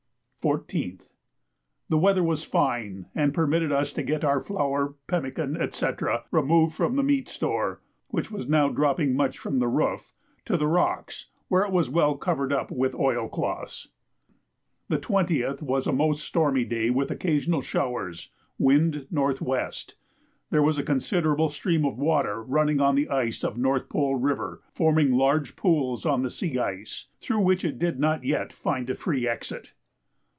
14th. 0.43 1.09
The 1.87 1.99
weather 1.99 2.23
was 2.23 2.43
fine 2.43 3.05
and 3.13 3.31
permitted 3.31 3.71
us 3.71 3.93
to 3.93 4.01
get 4.01 4.23
our 4.23 4.39
flour, 4.41 4.95
pemmican, 5.05 5.55
&c., 5.71 5.85
removed 6.31 6.73
from 6.73 6.95
the 6.95 7.03
meat 7.03 7.27
store 7.27 7.79
(which 8.07 8.31
was 8.31 8.49
now 8.49 8.67
dropping 8.69 9.15
much 9.15 9.37
from 9.37 9.59
the 9.59 9.67
roof) 9.67 10.15
to 10.45 10.57
the 10.57 10.65
rocks, 10.65 11.27
where 11.47 11.63
it 11.63 11.71
was 11.71 11.91
well 11.91 12.17
covered 12.17 12.51
up 12.51 12.71
with 12.71 12.93
oilcloths. 12.95 13.89
The 14.89 14.97
20th 14.97 15.61
was 15.61 15.85
a 15.85 15.93
most 15.93 16.25
stormy 16.25 16.65
day 16.65 16.89
with 16.89 17.11
occasional 17.11 17.61
showers 17.61 18.31
wind 18.57 18.95
N.W. 19.15 19.69
There 20.49 20.63
was 20.63 20.77
a 20.79 20.83
considerable 20.83 21.49
stream 21.49 21.85
of 21.85 21.99
water 21.99 22.41
running 22.41 22.81
on 22.81 22.95
the 22.95 23.09
ice 23.09 23.43
of 23.43 23.59
North 23.59 23.89
Pole 23.89 24.15
River, 24.15 24.63
forming 24.73 25.11
large 25.11 25.55
pools 25.55 26.03
on 26.03 26.23
the 26.23 26.31
sea 26.31 26.57
ice, 26.57 27.05
through 27.21 27.41
which 27.41 27.63
it 27.63 27.77
did 27.77 27.99
not 27.99 28.23
yet 28.23 28.51
find 28.51 28.89
a 28.89 28.95
free 28.95 29.27
exit. 29.27 29.73